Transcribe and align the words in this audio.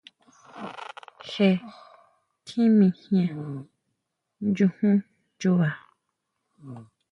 Je 1.29 1.47
tiji 2.45 2.65
mijian, 2.77 3.57
nyujún 4.41 4.97
chubá. 5.39 5.69